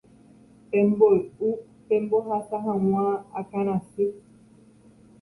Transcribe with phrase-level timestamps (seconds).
[0.69, 1.49] pemboy'u
[1.87, 3.05] pembohasa hag̃ua
[3.39, 4.07] akãrasy